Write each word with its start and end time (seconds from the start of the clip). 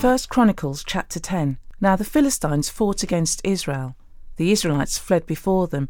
1 0.00 0.18
Chronicles 0.28 0.84
chapter 0.84 1.18
10. 1.18 1.56
Now 1.80 1.96
the 1.96 2.04
Philistines 2.04 2.68
fought 2.68 3.02
against 3.02 3.40
Israel. 3.42 3.96
The 4.36 4.52
Israelites 4.52 4.98
fled 4.98 5.24
before 5.24 5.68
them, 5.68 5.88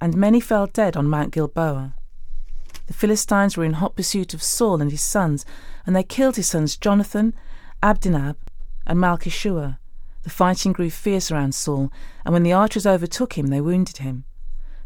and 0.00 0.16
many 0.16 0.40
fell 0.40 0.66
dead 0.66 0.96
on 0.96 1.08
Mount 1.08 1.32
Gilboa. 1.32 1.94
The 2.88 2.92
Philistines 2.92 3.56
were 3.56 3.64
in 3.64 3.74
hot 3.74 3.94
pursuit 3.94 4.34
of 4.34 4.42
Saul 4.42 4.82
and 4.82 4.90
his 4.90 5.00
sons, 5.00 5.46
and 5.86 5.94
they 5.94 6.02
killed 6.02 6.34
his 6.34 6.48
sons 6.48 6.76
Jonathan, 6.76 7.34
Abinadab, 7.84 8.36
and 8.84 8.98
Malki-Shua. 8.98 9.78
The 10.24 10.30
fighting 10.30 10.72
grew 10.72 10.90
fierce 10.90 11.30
around 11.30 11.54
Saul, 11.54 11.92
and 12.24 12.32
when 12.32 12.42
the 12.42 12.52
archers 12.52 12.84
overtook 12.84 13.38
him, 13.38 13.46
they 13.46 13.60
wounded 13.60 13.98
him. 13.98 14.24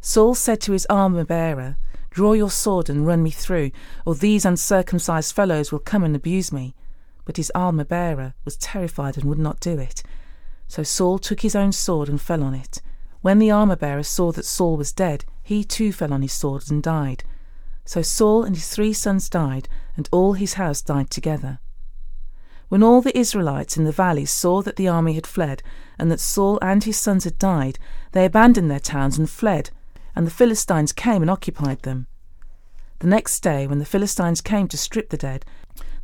Saul 0.02 0.34
said 0.34 0.60
to 0.60 0.72
his 0.72 0.86
armour 0.90 1.24
bearer, 1.24 1.78
Draw 2.10 2.34
your 2.34 2.50
sword 2.50 2.90
and 2.90 3.06
run 3.06 3.22
me 3.22 3.30
through, 3.30 3.70
or 4.04 4.14
these 4.14 4.44
uncircumcised 4.44 5.34
fellows 5.34 5.72
will 5.72 5.78
come 5.78 6.04
and 6.04 6.14
abuse 6.14 6.52
me. 6.52 6.74
But 7.28 7.36
his 7.36 7.52
armour 7.54 7.84
bearer 7.84 8.32
was 8.46 8.56
terrified 8.56 9.18
and 9.18 9.26
would 9.26 9.38
not 9.38 9.60
do 9.60 9.78
it. 9.78 10.02
So 10.66 10.82
Saul 10.82 11.18
took 11.18 11.42
his 11.42 11.54
own 11.54 11.72
sword 11.72 12.08
and 12.08 12.18
fell 12.18 12.42
on 12.42 12.54
it. 12.54 12.80
When 13.20 13.38
the 13.38 13.50
armour 13.50 13.76
bearer 13.76 14.02
saw 14.02 14.32
that 14.32 14.46
Saul 14.46 14.78
was 14.78 14.94
dead, 14.94 15.26
he 15.42 15.62
too 15.62 15.92
fell 15.92 16.14
on 16.14 16.22
his 16.22 16.32
sword 16.32 16.70
and 16.70 16.82
died. 16.82 17.24
So 17.84 18.00
Saul 18.00 18.44
and 18.44 18.56
his 18.56 18.70
three 18.70 18.94
sons 18.94 19.28
died, 19.28 19.68
and 19.94 20.08
all 20.10 20.32
his 20.32 20.54
house 20.54 20.80
died 20.80 21.10
together. 21.10 21.58
When 22.70 22.82
all 22.82 23.02
the 23.02 23.16
Israelites 23.16 23.76
in 23.76 23.84
the 23.84 23.92
valley 23.92 24.24
saw 24.24 24.62
that 24.62 24.76
the 24.76 24.88
army 24.88 25.12
had 25.12 25.26
fled, 25.26 25.62
and 25.98 26.10
that 26.10 26.20
Saul 26.20 26.58
and 26.62 26.82
his 26.82 26.96
sons 26.96 27.24
had 27.24 27.38
died, 27.38 27.78
they 28.12 28.24
abandoned 28.24 28.70
their 28.70 28.80
towns 28.80 29.18
and 29.18 29.28
fled, 29.28 29.68
and 30.16 30.26
the 30.26 30.30
Philistines 30.30 30.94
came 30.94 31.20
and 31.20 31.30
occupied 31.30 31.82
them. 31.82 32.06
The 33.00 33.06
next 33.06 33.40
day, 33.40 33.66
when 33.66 33.80
the 33.80 33.84
Philistines 33.84 34.40
came 34.40 34.66
to 34.68 34.78
strip 34.78 35.10
the 35.10 35.18
dead, 35.18 35.44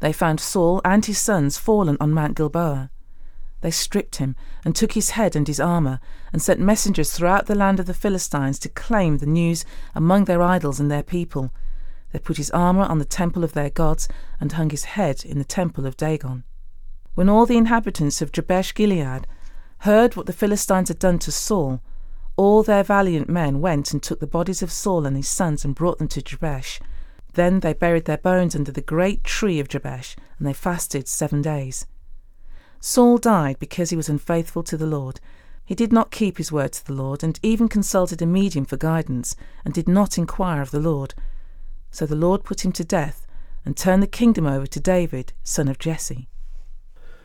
they 0.05 0.12
found 0.12 0.38
Saul 0.38 0.83
and 0.84 1.06
his 1.06 1.19
sons 1.19 1.56
fallen 1.56 1.97
on 1.98 2.12
Mount 2.12 2.36
Gilboa. 2.36 2.91
They 3.62 3.70
stripped 3.70 4.16
him, 4.16 4.36
and 4.62 4.77
took 4.77 4.92
his 4.92 5.11
head 5.11 5.34
and 5.34 5.48
his 5.48 5.58
armour, 5.58 5.98
and 6.30 6.42
sent 6.42 6.61
messengers 6.61 7.12
throughout 7.12 7.46
the 7.46 7.55
land 7.55 7.80
of 7.80 7.86
the 7.86 7.94
Philistines 7.94 8.58
to 8.58 8.69
claim 8.69 9.16
the 9.16 9.24
news 9.24 9.64
among 9.95 10.27
their 10.27 10.42
idols 10.42 10.78
and 10.78 10.90
their 10.90 11.02
people. 11.02 11.55
They 12.12 12.18
put 12.18 12.36
his 12.36 12.51
armour 12.51 12.83
on 12.83 12.98
the 12.98 13.06
temple 13.06 13.45
of 13.45 13.55
their 13.55 13.70
gods, 13.70 14.06
and 14.39 14.52
hung 14.52 14.68
his 14.68 14.84
head 14.84 15.24
in 15.24 15.39
the 15.39 15.45
temple 15.45 15.86
of 15.86 15.96
Dagon. 15.96 16.45
When 17.14 17.30
all 17.30 17.46
the 17.46 17.57
inhabitants 17.57 18.20
of 18.20 18.30
Jabesh 18.30 18.74
Gilead 18.74 19.27
heard 19.78 20.17
what 20.17 20.27
the 20.27 20.34
Philistines 20.34 20.89
had 20.89 20.98
done 20.98 21.18
to 21.20 21.33
Saul, 21.33 21.80
all 22.36 22.62
their 22.62 22.83
valiant 22.83 23.30
men 23.30 23.62
went 23.62 23.95
and 23.95 24.02
took 24.02 24.20
the 24.20 24.27
bodies 24.27 24.62
of 24.62 24.70
Saul 24.70 25.07
and 25.07 25.17
his 25.17 25.28
sons 25.28 25.64
and 25.64 25.74
brought 25.74 25.96
them 25.96 26.08
to 26.08 26.20
Jabesh. 26.20 26.78
Then 27.34 27.61
they 27.61 27.72
buried 27.72 28.05
their 28.06 28.18
bones 28.18 28.56
under 28.56 28.72
the 28.72 28.80
great 28.80 29.24
tree 29.24 29.61
of 29.61 29.68
Jabesh, 29.68 30.17
and 30.39 30.46
they 30.46 30.52
fasted 30.52 31.08
seven 31.08 31.42
days. 31.42 31.86
Saul 32.80 33.18
died 33.18 33.58
because 33.58 33.90
he 33.90 33.96
was 33.96 34.08
unfaithful 34.08 34.62
to 34.64 34.77
the 34.77 34.86
Lord. 34.86 35.20
He 35.64 35.74
did 35.74 35.92
not 35.92 36.11
keep 36.11 36.39
his 36.39 36.52
word 36.52 36.72
to 36.72 36.86
the 36.86 36.92
Lord, 36.92 37.22
and 37.22 37.39
even 37.42 37.68
consulted 37.68 38.20
a 38.22 38.27
medium 38.27 38.64
for 38.64 38.77
guidance, 38.77 39.36
and 39.64 39.72
did 39.72 39.89
not 39.89 40.18
inquire 40.18 40.62
of 40.62 40.70
the 40.70 40.80
Lord. 40.80 41.14
So 41.90 42.06
the 42.06 42.17
Lord 42.17 42.45
put 42.45 42.64
him 42.64 42.72
to 42.72 42.84
death, 42.84 43.27
and 43.64 43.77
turned 43.77 44.02
the 44.02 44.06
kingdom 44.06 44.46
over 44.46 44.66
to 44.66 44.80
David, 44.80 45.33
son 45.42 45.68
of 45.68 45.78
Jesse. 45.78 46.28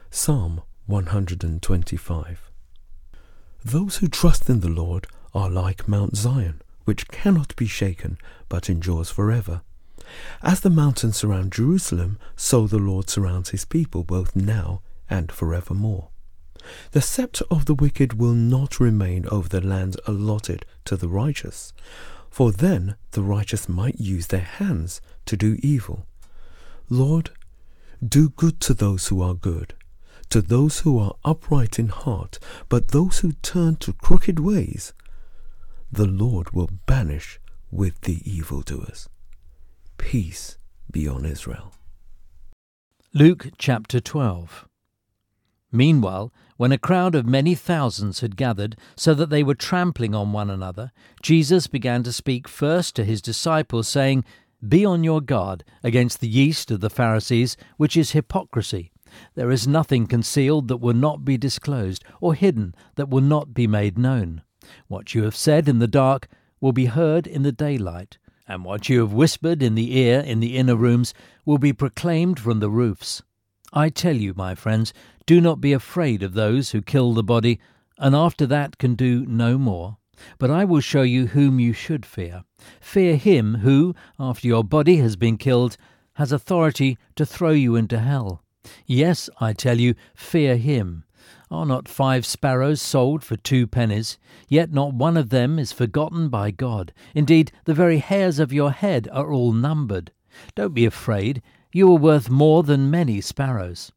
Psalm 0.09 0.61
125 0.85 2.49
those 3.63 3.97
who 3.97 4.07
trust 4.07 4.49
in 4.49 4.61
the 4.61 4.69
Lord 4.69 5.07
are 5.33 5.49
like 5.49 5.87
Mount 5.87 6.15
Zion, 6.15 6.61
which 6.85 7.09
cannot 7.09 7.55
be 7.57 7.67
shaken, 7.67 8.17
but 8.47 8.69
endures 8.69 9.09
forever. 9.09 9.61
As 10.41 10.61
the 10.61 10.69
mountains 10.69 11.17
surround 11.17 11.51
Jerusalem, 11.51 12.17
so 12.35 12.67
the 12.67 12.77
Lord 12.77 13.09
surrounds 13.09 13.49
his 13.49 13.65
people 13.65 14.03
both 14.03 14.35
now 14.35 14.81
and 15.09 15.31
forevermore. 15.31 16.09
The 16.91 17.01
sceptre 17.01 17.45
of 17.49 17.65
the 17.65 17.73
wicked 17.73 18.13
will 18.13 18.33
not 18.33 18.79
remain 18.79 19.27
over 19.29 19.47
the 19.47 19.61
lands 19.61 19.97
allotted 20.05 20.65
to 20.85 20.97
the 20.97 21.07
righteous, 21.07 21.73
for 22.29 22.51
then 22.51 22.95
the 23.11 23.23
righteous 23.23 23.67
might 23.67 23.99
use 23.99 24.27
their 24.27 24.41
hands 24.41 25.01
to 25.25 25.37
do 25.37 25.57
evil. 25.61 26.05
Lord, 26.89 27.31
do 28.05 28.29
good 28.29 28.59
to 28.61 28.73
those 28.73 29.07
who 29.07 29.21
are 29.21 29.33
good, 29.33 29.73
to 30.29 30.41
those 30.41 30.79
who 30.81 30.99
are 30.99 31.15
upright 31.25 31.79
in 31.79 31.89
heart, 31.89 32.39
but 32.67 32.89
those 32.89 33.19
who 33.19 33.33
turn 33.33 33.75
to 33.77 33.93
crooked 33.93 34.39
ways, 34.39 34.93
the 35.91 36.05
Lord 36.05 36.51
will 36.51 36.69
banish 36.85 37.39
with 37.71 38.01
the 38.01 38.21
evildoers. 38.29 39.09
Peace 39.99 40.57
be 40.89 41.07
on 41.07 41.23
Israel. 41.23 41.71
Luke 43.13 43.49
chapter 43.59 43.99
12. 43.99 44.67
Meanwhile, 45.71 46.33
when 46.57 46.71
a 46.71 46.79
crowd 46.79 47.13
of 47.13 47.27
many 47.27 47.53
thousands 47.53 48.21
had 48.21 48.35
gathered, 48.35 48.75
so 48.95 49.13
that 49.13 49.29
they 49.29 49.43
were 49.43 49.53
trampling 49.53 50.15
on 50.15 50.31
one 50.31 50.49
another, 50.49 50.91
Jesus 51.21 51.67
began 51.67 52.01
to 52.03 52.13
speak 52.13 52.47
first 52.47 52.95
to 52.95 53.05
his 53.05 53.21
disciples, 53.21 53.87
saying, 53.87 54.25
Be 54.67 54.83
on 54.83 55.03
your 55.03 55.21
guard 55.21 55.63
against 55.83 56.21
the 56.21 56.27
yeast 56.27 56.71
of 56.71 56.79
the 56.79 56.89
Pharisees, 56.89 57.55
which 57.77 57.95
is 57.95 58.11
hypocrisy. 58.11 58.91
There 59.35 59.51
is 59.51 59.67
nothing 59.67 60.07
concealed 60.07 60.69
that 60.69 60.77
will 60.77 60.95
not 60.95 61.23
be 61.23 61.37
disclosed, 61.37 62.03
or 62.19 62.33
hidden 62.33 62.73
that 62.95 63.09
will 63.09 63.21
not 63.21 63.53
be 63.53 63.67
made 63.67 63.97
known. 63.97 64.41
What 64.87 65.13
you 65.13 65.23
have 65.23 65.35
said 65.35 65.67
in 65.67 65.77
the 65.77 65.87
dark 65.87 66.27
will 66.61 66.73
be 66.73 66.85
heard 66.85 67.25
in 67.27 67.43
the 67.43 67.51
daylight, 67.51 68.17
and 68.49 68.65
what 68.65 68.89
you 68.89 68.99
have 68.99 69.13
whispered 69.13 69.61
in 69.61 69.75
the 69.75 69.95
ear 69.95 70.19
in 70.19 70.39
the 70.39 70.57
inner 70.57 70.75
rooms 70.75 71.13
will 71.45 71.59
be 71.59 71.71
proclaimed 71.71 72.39
from 72.39 72.59
the 72.59 72.69
roofs. 72.69 73.21
I 73.71 73.89
tell 73.89 74.15
you, 74.15 74.33
my 74.35 74.55
friends, 74.55 74.91
do 75.27 75.39
not 75.39 75.61
be 75.61 75.71
afraid 75.71 76.23
of 76.23 76.33
those 76.33 76.71
who 76.71 76.81
kill 76.81 77.13
the 77.13 77.23
body, 77.23 77.59
and 77.99 78.15
after 78.15 78.47
that 78.47 78.79
can 78.79 78.95
do 78.95 79.23
no 79.27 79.59
more. 79.59 79.97
But 80.39 80.49
I 80.49 80.65
will 80.65 80.81
show 80.81 81.03
you 81.03 81.27
whom 81.27 81.59
you 81.59 81.71
should 81.71 82.05
fear. 82.05 82.43
Fear 82.81 83.17
him 83.17 83.59
who, 83.59 83.93
after 84.19 84.47
your 84.47 84.63
body 84.63 84.97
has 84.97 85.15
been 85.15 85.37
killed, 85.37 85.77
has 86.13 86.31
authority 86.31 86.97
to 87.15 87.25
throw 87.27 87.51
you 87.51 87.75
into 87.75 87.99
hell. 87.99 88.43
Yes, 88.87 89.29
I 89.39 89.53
tell 89.53 89.79
you, 89.79 89.93
fear 90.15 90.57
him. 90.57 91.05
Are 91.51 91.65
not 91.65 91.87
five 91.87 92.27
sparrows 92.27 92.79
sold 92.79 93.23
for 93.23 93.35
two 93.35 93.65
pennies? 93.65 94.19
Yet 94.47 94.71
not 94.71 94.93
one 94.93 95.17
of 95.17 95.29
them 95.29 95.57
is 95.57 95.71
forgotten 95.71 96.29
by 96.29 96.51
God. 96.51 96.93
Indeed, 97.15 97.51
the 97.65 97.73
very 97.73 97.97
hairs 97.97 98.37
of 98.37 98.53
your 98.53 98.69
head 98.69 99.09
are 99.11 99.33
all 99.33 99.51
numbered. 99.51 100.11
Don't 100.53 100.75
be 100.75 100.85
afraid, 100.85 101.41
you 101.71 101.91
are 101.91 101.97
worth 101.97 102.29
more 102.29 102.61
than 102.61 102.91
many 102.91 103.19
sparrows. 103.19 103.91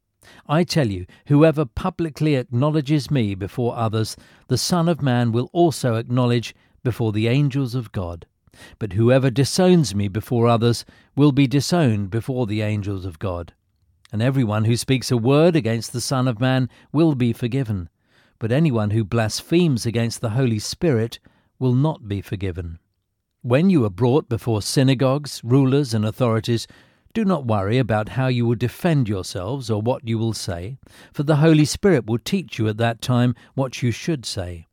I 0.46 0.64
tell 0.64 0.88
you, 0.88 1.04
whoever 1.26 1.66
publicly 1.66 2.36
acknowledges 2.36 3.10
me 3.10 3.34
before 3.34 3.76
others, 3.76 4.16
the 4.48 4.56
Son 4.56 4.88
of 4.88 5.02
Man 5.02 5.30
will 5.30 5.50
also 5.52 5.96
acknowledge 5.96 6.54
before 6.82 7.12
the 7.12 7.28
angels 7.28 7.74
of 7.74 7.92
God. 7.92 8.24
But 8.78 8.94
whoever 8.94 9.30
disowns 9.30 9.94
me 9.94 10.08
before 10.08 10.48
others 10.48 10.86
will 11.14 11.32
be 11.32 11.46
disowned 11.46 12.08
before 12.08 12.46
the 12.46 12.62
angels 12.62 13.04
of 13.04 13.18
God 13.18 13.52
and 14.12 14.20
everyone 14.22 14.64
who 14.64 14.76
speaks 14.76 15.10
a 15.10 15.16
word 15.16 15.56
against 15.56 15.92
the 15.92 16.00
Son 16.00 16.28
of 16.28 16.38
Man 16.38 16.68
will 16.92 17.14
be 17.14 17.32
forgiven, 17.32 17.88
but 18.38 18.52
anyone 18.52 18.90
who 18.90 19.04
blasphemes 19.04 19.86
against 19.86 20.20
the 20.20 20.30
Holy 20.30 20.58
Spirit 20.58 21.18
will 21.58 21.74
not 21.74 22.06
be 22.06 22.20
forgiven. 22.20 22.78
When 23.40 23.70
you 23.70 23.84
are 23.84 23.90
brought 23.90 24.28
before 24.28 24.62
synagogues, 24.62 25.40
rulers, 25.42 25.94
and 25.94 26.04
authorities, 26.04 26.68
Do 27.14 27.24
not 27.24 27.44
worry 27.46 27.76
about 27.76 28.10
how 28.10 28.28
you 28.28 28.46
will 28.46 28.54
defend 28.54 29.08
yourselves 29.08 29.68
or 29.68 29.82
what 29.82 30.06
you 30.08 30.16
will 30.16 30.32
say, 30.32 30.78
for 31.12 31.24
the 31.24 31.36
Holy 31.36 31.66
Spirit 31.66 32.06
will 32.06 32.18
teach 32.18 32.58
you 32.58 32.68
at 32.68 32.78
that 32.78 33.02
time 33.02 33.34
what 33.54 33.82
you 33.82 33.90
should 33.90 34.24
say. 34.24 34.66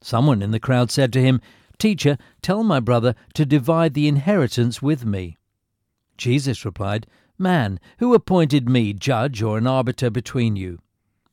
Someone 0.00 0.40
in 0.40 0.52
the 0.52 0.60
crowd 0.60 0.90
said 0.90 1.12
to 1.12 1.20
him, 1.20 1.40
Teacher, 1.78 2.16
tell 2.40 2.62
my 2.62 2.80
brother 2.80 3.14
to 3.34 3.44
divide 3.44 3.94
the 3.94 4.08
inheritance 4.08 4.80
with 4.80 5.04
me. 5.04 5.36
Jesus 6.16 6.64
replied, 6.64 7.06
Man, 7.38 7.80
who 7.98 8.14
appointed 8.14 8.68
me 8.68 8.92
judge 8.92 9.42
or 9.42 9.58
an 9.58 9.66
arbiter 9.66 10.08
between 10.08 10.54
you? 10.54 10.78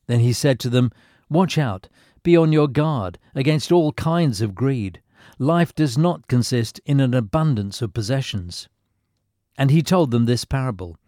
Then 0.08 0.18
he 0.18 0.32
said 0.32 0.58
to 0.60 0.70
them, 0.70 0.90
Watch 1.30 1.56
out, 1.56 1.88
be 2.24 2.36
on 2.36 2.52
your 2.52 2.66
guard 2.66 3.18
against 3.34 3.70
all 3.70 3.92
kinds 3.92 4.40
of 4.40 4.54
greed. 4.54 5.00
Life 5.38 5.74
does 5.74 5.96
not 5.96 6.26
consist 6.26 6.80
in 6.84 6.98
an 6.98 7.14
abundance 7.14 7.82
of 7.82 7.94
possessions. 7.94 8.68
And 9.56 9.70
he 9.70 9.82
told 9.82 10.10
them 10.10 10.24
this 10.24 10.44
parable 10.44 10.98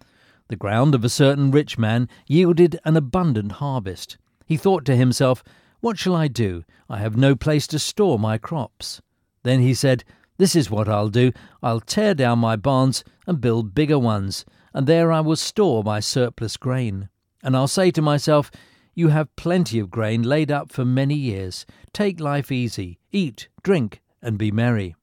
The 0.46 0.56
ground 0.56 0.94
of 0.94 1.04
a 1.04 1.08
certain 1.08 1.50
rich 1.50 1.76
man 1.76 2.08
yielded 2.28 2.78
an 2.84 2.96
abundant 2.96 3.52
harvest. 3.52 4.16
He 4.46 4.56
thought 4.56 4.84
to 4.84 4.96
himself, 4.96 5.42
What 5.80 5.98
shall 5.98 6.14
I 6.14 6.28
do? 6.28 6.62
I 6.88 6.98
have 6.98 7.16
no 7.16 7.34
place 7.34 7.66
to 7.68 7.80
store 7.80 8.18
my 8.18 8.38
crops. 8.38 9.02
Then 9.42 9.60
he 9.60 9.74
said, 9.74 10.04
This 10.36 10.54
is 10.54 10.70
what 10.70 10.88
I'll 10.88 11.08
do. 11.08 11.32
I'll 11.64 11.80
tear 11.80 12.14
down 12.14 12.38
my 12.38 12.54
barns 12.54 13.02
and 13.26 13.40
build 13.40 13.74
bigger 13.74 13.98
ones 13.98 14.44
and 14.74 14.86
there 14.86 15.12
I 15.12 15.20
will 15.20 15.36
store 15.36 15.84
my 15.84 16.00
surplus 16.00 16.56
grain. 16.56 17.08
And 17.42 17.56
I'll 17.56 17.68
say 17.68 17.90
to 17.92 18.02
myself, 18.02 18.50
You 18.94 19.08
have 19.08 19.34
plenty 19.36 19.78
of 19.78 19.90
grain 19.90 20.22
laid 20.22 20.50
up 20.50 20.72
for 20.72 20.84
many 20.84 21.14
years. 21.14 21.64
Take 21.92 22.18
life 22.18 22.50
easy, 22.50 22.98
eat, 23.12 23.48
drink, 23.62 24.02
and 24.20 24.36
be 24.36 24.50
merry. 24.50 24.96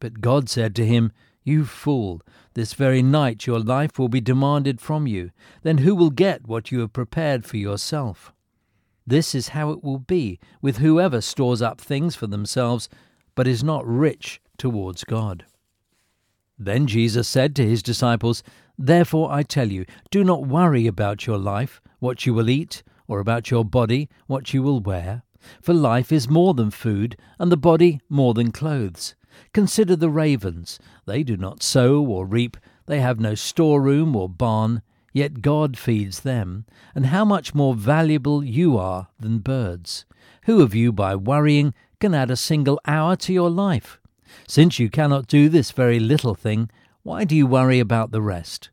But 0.00 0.22
God 0.22 0.48
said 0.48 0.74
to 0.76 0.86
him, 0.86 1.12
You 1.44 1.66
fool, 1.66 2.22
this 2.54 2.72
very 2.72 3.02
night 3.02 3.46
your 3.46 3.60
life 3.60 3.98
will 3.98 4.08
be 4.08 4.20
demanded 4.20 4.80
from 4.80 5.06
you. 5.06 5.30
Then 5.62 5.78
who 5.78 5.94
will 5.94 6.10
get 6.10 6.48
what 6.48 6.72
you 6.72 6.80
have 6.80 6.94
prepared 6.94 7.44
for 7.44 7.58
yourself? 7.58 8.32
This 9.06 9.34
is 9.34 9.48
how 9.48 9.72
it 9.72 9.84
will 9.84 9.98
be 9.98 10.38
with 10.62 10.78
whoever 10.78 11.20
stores 11.20 11.60
up 11.60 11.80
things 11.80 12.14
for 12.14 12.26
themselves, 12.26 12.88
but 13.34 13.46
is 13.46 13.62
not 13.62 13.86
rich 13.86 14.40
towards 14.56 15.04
God. 15.04 15.44
Then 16.58 16.86
Jesus 16.86 17.26
said 17.26 17.56
to 17.56 17.66
his 17.66 17.82
disciples, 17.82 18.42
Therefore 18.82 19.30
I 19.30 19.42
tell 19.42 19.70
you, 19.70 19.84
do 20.10 20.24
not 20.24 20.46
worry 20.46 20.86
about 20.86 21.26
your 21.26 21.36
life, 21.36 21.82
what 21.98 22.24
you 22.24 22.32
will 22.32 22.48
eat, 22.48 22.82
or 23.06 23.20
about 23.20 23.50
your 23.50 23.62
body, 23.62 24.08
what 24.26 24.54
you 24.54 24.62
will 24.62 24.80
wear. 24.80 25.22
For 25.60 25.74
life 25.74 26.10
is 26.10 26.30
more 26.30 26.54
than 26.54 26.70
food, 26.70 27.18
and 27.38 27.52
the 27.52 27.58
body 27.58 28.00
more 28.08 28.32
than 28.32 28.52
clothes. 28.52 29.14
Consider 29.52 29.96
the 29.96 30.08
ravens. 30.08 30.78
They 31.04 31.22
do 31.22 31.36
not 31.36 31.62
sow 31.62 32.02
or 32.02 32.24
reap, 32.24 32.56
they 32.86 33.00
have 33.00 33.20
no 33.20 33.34
storeroom 33.34 34.16
or 34.16 34.30
barn, 34.30 34.80
yet 35.12 35.42
God 35.42 35.76
feeds 35.76 36.20
them. 36.20 36.64
And 36.94 37.06
how 37.06 37.26
much 37.26 37.54
more 37.54 37.74
valuable 37.74 38.42
you 38.42 38.78
are 38.78 39.08
than 39.18 39.40
birds. 39.40 40.06
Who 40.44 40.62
of 40.62 40.74
you, 40.74 40.90
by 40.90 41.16
worrying, 41.16 41.74
can 42.00 42.14
add 42.14 42.30
a 42.30 42.36
single 42.36 42.80
hour 42.86 43.14
to 43.16 43.32
your 43.32 43.50
life? 43.50 44.00
Since 44.48 44.78
you 44.78 44.88
cannot 44.88 45.26
do 45.26 45.50
this 45.50 45.70
very 45.70 46.00
little 46.00 46.34
thing, 46.34 46.70
why 47.02 47.24
do 47.24 47.34
you 47.34 47.46
worry 47.46 47.80
about 47.80 48.10
the 48.10 48.20
rest? 48.20 48.68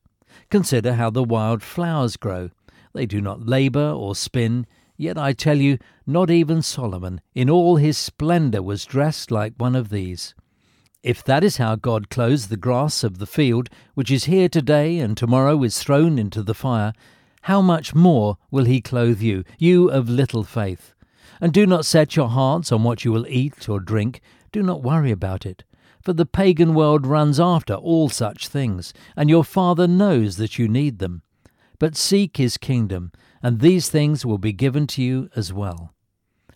Consider 0.50 0.96
how 0.96 1.10
the 1.10 1.24
wild 1.24 1.64
flowers 1.64 2.18
grow. 2.18 2.50
They 2.94 3.06
do 3.06 3.22
not 3.22 3.48
labour 3.48 3.92
or 3.92 4.16
spin, 4.16 4.68
yet 4.98 5.18
I 5.18 5.32
tell 5.32 5.58
you, 5.58 5.78
not 6.06 6.30
even 6.30 6.62
Solomon 6.62 7.22
in 7.34 7.50
all 7.50 7.78
his 7.78 7.98
splendour 7.98 8.62
was 8.62 8.86
dressed 8.86 9.32
like 9.32 9.54
one 9.58 9.76
of 9.76 9.90
these. 9.90 10.36
If 11.04 11.24
that 11.24 11.44
is 11.44 11.56
how 11.56 11.76
God 11.76 12.10
clothes 12.10 12.50
the 12.50 12.58
grass 12.58 13.02
of 13.04 13.20
the 13.20 13.28
field, 13.28 13.70
which 13.94 14.12
is 14.12 14.26
here 14.26 14.50
today 14.50 15.00
and 15.00 15.16
tomorrow 15.16 15.64
is 15.64 15.80
thrown 15.80 16.20
into 16.20 16.44
the 16.44 16.54
fire, 16.54 16.92
how 17.44 17.62
much 17.62 17.96
more 17.96 18.38
will 18.52 18.66
he 18.66 18.82
clothe 18.82 19.22
you, 19.22 19.46
you 19.58 19.90
of 19.90 20.10
little 20.10 20.44
faith? 20.44 20.94
And 21.40 21.54
do 21.54 21.66
not 21.66 21.86
set 21.86 22.18
your 22.18 22.28
hearts 22.28 22.74
on 22.74 22.84
what 22.84 23.06
you 23.06 23.14
will 23.14 23.28
eat 23.28 23.70
or 23.70 23.80
drink, 23.80 24.20
do 24.52 24.62
not 24.62 24.84
worry 24.84 25.12
about 25.12 25.46
it 25.46 25.64
for 26.08 26.14
the 26.14 26.26
pagan 26.26 26.74
world 26.74 27.06
runs 27.06 27.38
after 27.38 27.74
all 27.74 28.08
such 28.08 28.48
things, 28.48 28.94
and 29.18 29.30
your 29.30 29.44
Father 29.44 29.90
knows 29.90 30.38
that 30.38 30.58
you 30.58 30.66
need 30.66 31.00
them. 31.00 31.22
But 31.80 31.98
seek 31.98 32.38
his 32.38 32.58
kingdom, 32.58 33.12
and 33.44 33.60
these 33.60 33.90
things 33.90 34.26
will 34.26 34.38
be 34.38 34.54
given 34.54 34.88
to 34.88 35.04
you 35.04 35.30
as 35.36 35.52
well. 35.52 35.94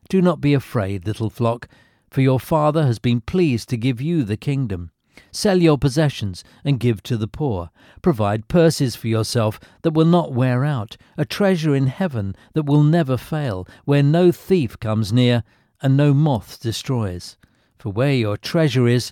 Do 0.07 0.21
not 0.21 0.39
be 0.39 0.53
afraid, 0.53 1.05
little 1.05 1.29
flock, 1.29 1.67
for 2.09 2.21
your 2.21 2.39
Father 2.39 2.85
has 2.85 2.97
been 2.97 3.19
pleased 3.19 3.67
to 3.67 3.75
give 3.75 3.99
you 3.99 4.23
the 4.23 4.37
kingdom. 4.37 4.91
Sell 5.33 5.61
your 5.61 5.77
possessions 5.77 6.45
and 6.63 6.79
give 6.79 7.03
to 7.03 7.17
the 7.17 7.27
poor. 7.27 7.71
Provide 8.01 8.47
purses 8.47 8.95
for 8.95 9.09
yourself 9.09 9.59
that 9.81 9.91
will 9.91 10.05
not 10.05 10.31
wear 10.31 10.63
out, 10.63 10.95
a 11.17 11.25
treasure 11.25 11.75
in 11.75 11.87
heaven 11.87 12.37
that 12.53 12.67
will 12.67 12.83
never 12.83 13.17
fail, 13.17 13.67
where 13.83 14.01
no 14.01 14.31
thief 14.31 14.79
comes 14.79 15.11
near 15.11 15.43
and 15.81 15.97
no 15.97 16.13
moth 16.13 16.61
destroys. 16.61 17.35
For 17.77 17.91
where 17.91 18.13
your 18.13 18.37
treasure 18.37 18.87
is, 18.87 19.11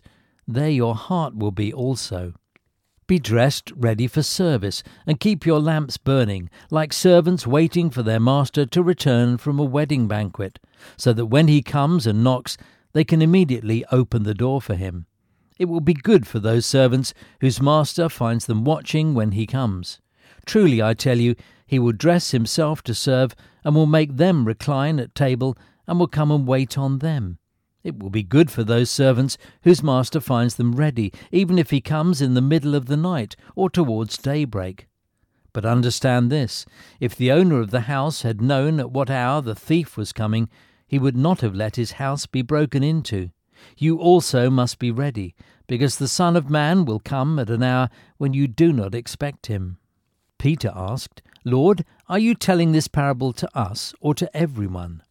there 0.54 0.69
your 0.69 0.96
heart 0.96 1.36
will 1.36 1.51
be 1.51 1.72
also. 1.72 2.34
Be 3.07 3.18
dressed 3.19 3.72
ready 3.75 4.06
for 4.06 4.22
service, 4.22 4.84
and 5.07 5.19
keep 5.19 5.46
your 5.46 5.60
lamps 5.60 5.98
burning, 5.98 6.50
like 6.69 6.94
servants 6.94 7.48
waiting 7.48 7.90
for 7.90 8.04
their 8.04 8.19
master 8.19 8.66
to 8.68 8.84
return 8.84 9.38
from 9.38 9.57
a 9.57 9.63
wedding 9.63 10.07
banquet, 10.07 10.60
so 10.96 11.12
that 11.13 11.25
when 11.25 11.48
he 11.48 11.62
comes 11.63 12.06
and 12.06 12.24
knocks, 12.24 12.56
they 12.94 13.04
can 13.04 13.22
immediately 13.22 13.84
open 13.92 14.24
the 14.24 14.34
door 14.34 14.62
for 14.62 14.75
him. 14.75 15.06
It 15.57 15.66
will 15.66 15.81
be 15.81 15.94
good 15.94 16.28
for 16.28 16.40
those 16.40 16.66
servants 16.66 17.13
whose 17.42 17.62
master 17.62 18.10
finds 18.10 18.45
them 18.45 18.63
watching 18.63 19.13
when 19.13 19.31
he 19.31 19.45
comes. 19.45 20.00
Truly, 20.45 20.81
I 20.81 20.94
tell 20.94 21.18
you, 21.18 21.36
he 21.66 21.80
will 21.80 21.92
dress 21.92 22.31
himself 22.31 22.81
to 22.84 22.95
serve, 22.95 23.36
and 23.63 23.75
will 23.75 23.86
make 23.86 24.18
them 24.18 24.45
recline 24.45 25.00
at 25.00 25.13
table, 25.16 25.57
and 25.88 26.00
will 26.00 26.07
come 26.07 26.31
and 26.31 26.48
wait 26.48 26.78
on 26.78 27.00
them. 27.00 27.40
It 27.84 27.98
will 28.00 28.10
be 28.10 28.24
good 28.24 28.52
for 28.52 28.64
those 28.64 28.90
servants 28.90 29.38
whose 29.64 29.81
master 29.81 30.20
finds 30.20 30.56
them 30.56 30.76
ready, 30.76 31.14
even 31.31 31.58
if 31.58 31.70
he 31.70 31.81
comes 31.81 32.22
in 32.22 32.34
the 32.34 32.42
middle 32.42 32.76
of 32.76 32.88
the 32.88 32.98
night 32.98 33.36
or 33.56 33.70
towards 33.70 34.18
daybreak. 34.18 34.88
But 35.54 35.66
understand 35.66 36.31
this 36.31 36.66
if 37.00 37.16
the 37.16 37.31
owner 37.31 37.60
of 37.60 37.72
the 37.72 37.81
house 37.81 38.22
had 38.22 38.42
known 38.42 38.80
at 38.80 38.92
what 38.92 39.10
hour 39.10 39.42
the 39.42 39.56
thief 39.56 39.98
was 39.98 40.14
coming, 40.14 40.50
he 40.88 41.00
would 41.00 41.18
not 41.18 41.42
have 41.42 41.56
let 41.56 41.76
his 41.76 41.94
house 41.94 42.26
be 42.26 42.42
broken 42.42 42.84
into. 42.84 43.31
You 43.78 43.98
also 43.98 44.50
must 44.50 44.80
be 44.80 44.92
ready, 44.92 45.36
because 45.68 45.98
the 45.98 46.08
Son 46.08 46.36
of 46.36 46.50
Man 46.50 46.86
will 46.86 47.00
come 47.00 47.40
at 47.40 47.50
an 47.50 47.64
hour 47.64 47.90
when 48.18 48.34
you 48.34 48.48
do 48.48 48.74
not 48.74 48.96
expect 48.96 49.48
him. 49.48 49.78
Peter 50.38 50.72
asked, 50.76 51.22
Lord, 51.44 51.86
are 52.08 52.20
you 52.20 52.36
telling 52.36 52.72
this 52.72 52.88
parable 52.88 53.34
to 53.34 53.58
us 53.58 53.94
or 54.00 54.14
to 54.16 54.36
everyone? 54.36 55.04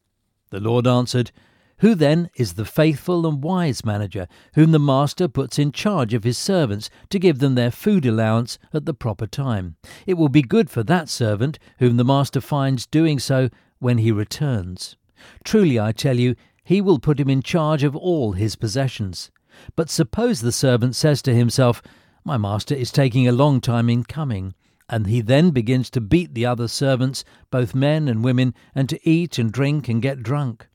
The 0.50 0.60
Lord 0.60 0.86
answered, 0.86 1.30
who 1.78 1.94
then 1.94 2.30
is 2.36 2.54
the 2.54 2.64
faithful 2.64 3.26
and 3.26 3.42
wise 3.42 3.84
manager 3.84 4.26
whom 4.54 4.72
the 4.72 4.78
master 4.78 5.28
puts 5.28 5.58
in 5.58 5.72
charge 5.72 6.14
of 6.14 6.24
his 6.24 6.38
servants 6.38 6.90
to 7.10 7.18
give 7.18 7.38
them 7.38 7.54
their 7.54 7.70
food 7.70 8.04
allowance 8.04 8.58
at 8.72 8.84
the 8.86 8.94
proper 8.94 9.26
time? 9.26 9.76
It 10.06 10.14
will 10.14 10.28
be 10.28 10.42
good 10.42 10.70
for 10.70 10.82
that 10.84 11.08
servant 11.08 11.58
whom 11.78 11.96
the 11.96 12.04
master 12.04 12.40
finds 12.40 12.86
doing 12.86 13.18
so 13.18 13.48
when 13.78 13.98
he 13.98 14.12
returns. 14.12 14.96
Truly, 15.44 15.78
I 15.78 15.92
tell 15.92 16.18
you, 16.18 16.34
he 16.64 16.80
will 16.80 16.98
put 16.98 17.20
him 17.20 17.30
in 17.30 17.42
charge 17.42 17.82
of 17.82 17.96
all 17.96 18.32
his 18.32 18.56
possessions. 18.56 19.30
But 19.74 19.90
suppose 19.90 20.40
the 20.40 20.52
servant 20.52 20.96
says 20.96 21.22
to 21.22 21.34
himself, 21.34 21.82
My 22.24 22.36
master 22.36 22.74
is 22.74 22.92
taking 22.92 23.26
a 23.26 23.32
long 23.32 23.60
time 23.60 23.88
in 23.88 24.04
coming 24.04 24.54
and 24.88 25.06
he 25.06 25.20
then 25.20 25.50
begins 25.50 25.90
to 25.90 26.00
beat 26.00 26.34
the 26.34 26.46
other 26.46 26.68
servants, 26.68 27.24
both 27.50 27.74
men 27.74 28.08
and 28.08 28.24
women, 28.24 28.54
and 28.74 28.88
to 28.88 29.08
eat 29.08 29.38
and 29.38 29.52
drink 29.52 29.88
and 29.88 30.00
get 30.00 30.22
drunk. 30.22 30.66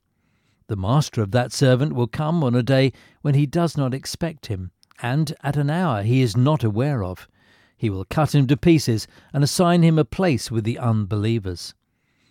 The 0.66 0.76
master 0.76 1.20
of 1.20 1.30
that 1.32 1.52
servant 1.52 1.92
will 1.92 2.06
come 2.06 2.42
on 2.42 2.54
a 2.54 2.62
day 2.62 2.92
when 3.20 3.34
he 3.34 3.44
does 3.44 3.76
not 3.76 3.92
expect 3.92 4.46
him, 4.46 4.70
and 5.02 5.34
at 5.42 5.56
an 5.56 5.68
hour 5.68 6.02
he 6.02 6.22
is 6.22 6.36
not 6.36 6.64
aware 6.64 7.04
of. 7.04 7.28
He 7.76 7.90
will 7.90 8.06
cut 8.06 8.34
him 8.34 8.46
to 8.46 8.56
pieces 8.56 9.06
and 9.32 9.44
assign 9.44 9.82
him 9.82 9.98
a 9.98 10.04
place 10.04 10.50
with 10.50 10.64
the 10.64 10.78
unbelievers. 10.78 11.74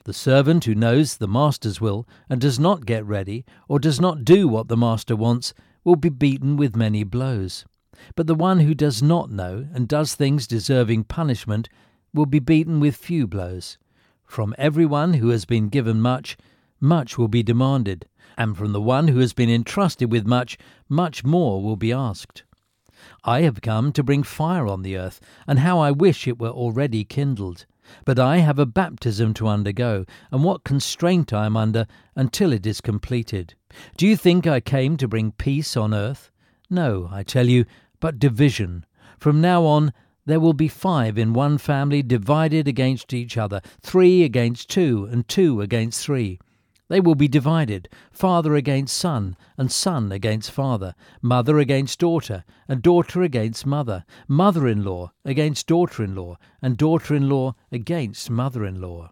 The 0.06 0.14
servant 0.14 0.66
who 0.66 0.74
knows 0.74 1.18
the 1.18 1.28
master's 1.28 1.80
will 1.80 2.08
and 2.28 2.42
does 2.42 2.60
not 2.60 2.86
get 2.86 3.06
ready, 3.06 3.46
or 3.68 3.80
does 3.80 4.02
not 4.02 4.26
do 4.26 4.48
what 4.48 4.68
the 4.68 4.78
master 4.78 5.16
wants, 5.16 5.54
will 5.84 5.96
be 5.96 6.10
beaten 6.10 6.58
with 6.58 6.76
many 6.76 7.04
blows. 7.04 7.66
But 8.16 8.28
the 8.28 8.36
one 8.36 8.62
who 8.62 8.74
does 8.74 9.04
not 9.04 9.30
know 9.30 9.68
and 9.74 9.88
does 9.88 10.16
things 10.16 10.48
deserving 10.48 11.04
punishment 11.04 11.70
will 12.14 12.26
be 12.26 12.40
beaten 12.40 12.80
with 12.80 12.96
few 12.96 13.28
blows. 13.28 13.78
From 14.26 14.56
every 14.58 14.86
one 14.86 15.16
who 15.16 15.30
has 15.30 15.46
been 15.46 15.70
given 15.70 16.02
much, 16.02 16.36
much 16.84 17.18
will 17.18 17.28
be 17.28 17.42
demanded 17.42 18.06
and 18.38 18.58
from 18.58 18.72
the 18.72 18.82
one 18.82 19.08
who 19.08 19.20
has 19.20 19.34
been 19.34 19.50
entrusted 19.50 20.12
with 20.12 20.26
much, 20.26 20.58
much 20.90 21.24
more 21.24 21.62
will 21.62 21.76
be 21.76 21.92
asked. 21.92 22.44
I 23.24 23.42
have 23.42 23.62
come 23.62 23.92
to 23.94 24.04
bring 24.04 24.24
fire 24.24 24.66
on 24.66 24.82
the 24.82 24.98
earth, 24.98 25.20
and 25.46 25.60
how 25.60 25.80
I 25.80 25.92
wish 25.92 26.28
it 26.28 26.40
were 26.40 26.50
already 26.50 27.04
kindled. 27.04 27.66
But 28.06 28.18
I 28.18 28.38
have 28.38 28.60
a 28.60 28.66
baptism 28.66 29.34
to 29.36 29.48
undergo, 29.48 30.06
and 30.32 30.44
what 30.44 30.64
constraint 30.64 31.34
I 31.34 31.46
am 31.46 31.58
under 31.58 31.86
until 32.16 32.54
it 32.54 32.66
is 32.66 32.82
completed. 32.82 33.56
Do 33.98 34.08
you 34.08 34.16
think 34.16 34.48
I 34.48 34.60
came 34.60 34.98
to 34.98 35.08
bring 35.08 35.34
peace 35.34 35.76
on 35.76 35.94
earth? 35.94 36.32
No, 36.70 37.10
I 37.12 37.24
tell 37.24 37.50
you, 37.50 37.66
but 38.00 38.20
division. 38.20 38.86
From 39.18 39.42
now 39.42 39.66
on, 39.66 39.94
There 40.26 40.40
will 40.40 40.54
be 40.54 40.70
five 40.70 41.18
in 41.18 41.34
one 41.34 41.58
family 41.58 42.02
divided 42.02 42.66
against 42.66 43.14
each 43.14 43.38
other, 43.38 43.60
three 43.82 44.24
against 44.24 44.70
two, 44.70 45.06
and 45.12 45.28
two 45.28 45.60
against 45.60 46.06
three. 46.06 46.40
They 46.94 47.00
will 47.00 47.16
be 47.16 47.28
divided, 47.28 47.90
father 48.12 48.54
against 48.54 48.96
son, 48.96 49.36
and 49.58 49.72
son 49.72 50.12
against 50.12 50.52
father, 50.52 50.94
mother 51.24 51.58
against 51.58 51.98
daughter, 51.98 52.44
and 52.68 52.84
daughter 52.84 53.24
against 53.24 53.66
mother, 53.66 54.06
mother 54.28 54.68
in 54.68 54.84
law 54.84 55.12
against 55.26 55.66
daughter 55.66 56.04
in 56.04 56.14
law, 56.14 56.38
and 56.62 56.78
daughter 56.78 57.16
in 57.16 57.30
law 57.30 57.56
against 57.72 58.30
mother 58.30 58.64
in 58.64 58.80
law. 58.80 59.10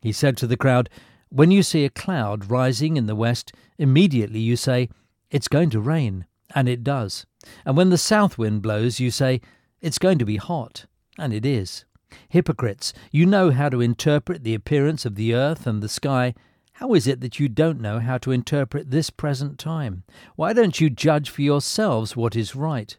He 0.00 0.10
said 0.10 0.36
to 0.38 0.48
the 0.48 0.56
crowd, 0.56 0.90
When 1.28 1.52
you 1.52 1.62
see 1.62 1.84
a 1.84 1.88
cloud 1.88 2.50
rising 2.50 2.96
in 2.96 3.06
the 3.06 3.14
west, 3.14 3.52
immediately 3.78 4.40
you 4.40 4.56
say, 4.56 4.88
It's 5.30 5.46
going 5.46 5.70
to 5.70 5.80
rain, 5.80 6.26
and 6.52 6.68
it 6.68 6.82
does. 6.82 7.26
And 7.64 7.76
when 7.76 7.90
the 7.90 7.96
south 7.96 8.38
wind 8.38 8.60
blows, 8.60 8.98
you 8.98 9.12
say, 9.12 9.40
It's 9.80 10.00
going 10.00 10.18
to 10.18 10.26
be 10.26 10.36
hot, 10.36 10.86
and 11.16 11.32
it 11.32 11.46
is. 11.46 11.84
Hypocrites, 12.28 12.92
you 13.12 13.24
know 13.24 13.52
how 13.52 13.68
to 13.68 13.80
interpret 13.80 14.42
the 14.42 14.54
appearance 14.54 15.06
of 15.06 15.14
the 15.14 15.32
earth 15.32 15.64
and 15.64 15.80
the 15.80 15.88
sky. 15.88 16.34
How 16.74 16.94
is 16.94 17.06
it 17.06 17.20
that 17.20 17.38
you 17.38 17.48
don't 17.48 17.80
know 17.80 18.00
how 18.00 18.18
to 18.18 18.32
interpret 18.32 18.90
this 18.90 19.10
present 19.10 19.58
time? 19.58 20.04
Why 20.36 20.52
don't 20.52 20.80
you 20.80 20.88
judge 20.88 21.28
for 21.28 21.42
yourselves 21.42 22.16
what 22.16 22.34
is 22.34 22.56
right? 22.56 22.96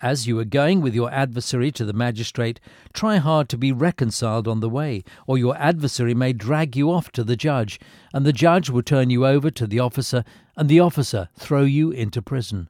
As 0.00 0.26
you 0.26 0.38
are 0.38 0.44
going 0.44 0.80
with 0.80 0.94
your 0.94 1.12
adversary 1.12 1.72
to 1.72 1.84
the 1.84 1.92
magistrate, 1.92 2.60
try 2.92 3.16
hard 3.16 3.48
to 3.48 3.58
be 3.58 3.72
reconciled 3.72 4.46
on 4.46 4.60
the 4.60 4.68
way, 4.68 5.02
or 5.26 5.36
your 5.36 5.56
adversary 5.58 6.14
may 6.14 6.32
drag 6.32 6.76
you 6.76 6.90
off 6.90 7.10
to 7.12 7.24
the 7.24 7.36
judge, 7.36 7.80
and 8.14 8.24
the 8.24 8.32
judge 8.32 8.70
will 8.70 8.82
turn 8.82 9.10
you 9.10 9.26
over 9.26 9.50
to 9.50 9.66
the 9.66 9.80
officer, 9.80 10.24
and 10.56 10.68
the 10.68 10.80
officer 10.80 11.28
throw 11.36 11.62
you 11.62 11.90
into 11.90 12.22
prison. 12.22 12.68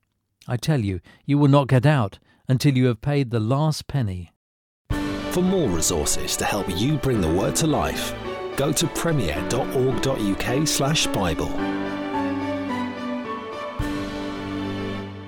I 0.49 0.57
tell 0.57 0.81
you, 0.81 1.01
you 1.27 1.37
will 1.39 1.49
not 1.49 1.69
get 1.69 1.85
out 1.85 2.19
until 2.49 2.77
you 2.77 2.87
have 2.87 3.03
paid 3.03 3.31
the 3.31 3.41
last 3.41 3.87
penny. 3.89 4.33
For 5.31 5.43
more 5.43 5.69
resources 5.69 6.37
to 6.39 6.45
help 6.45 6.67
you 6.81 6.97
bring 6.97 7.21
the 7.21 7.33
word 7.33 7.55
to 7.57 7.67
life, 7.67 8.15
go 8.57 8.73
to 8.73 8.87
premier.org.uk/slash 8.89 11.07
Bible. 11.09 11.53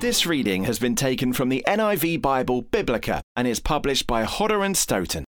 This 0.00 0.26
reading 0.26 0.64
has 0.64 0.78
been 0.78 0.94
taken 0.94 1.32
from 1.32 1.48
the 1.48 1.64
NIV 1.66 2.22
Bible 2.22 2.62
Biblica 2.62 3.20
and 3.34 3.48
is 3.48 3.58
published 3.58 4.06
by 4.06 4.22
Hodder 4.22 4.62
and 4.62 4.76
Stoughton. 4.76 5.24